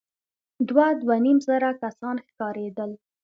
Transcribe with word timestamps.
دوه، 0.67 0.87
دوه 1.01 1.15
نيم 1.25 1.37
زره 1.47 1.69
کسان 1.81 2.15
ښکارېدل. 2.27 2.91